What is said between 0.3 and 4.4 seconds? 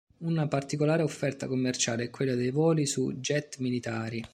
particolare offerta commerciale è quella dei voli su jet militari.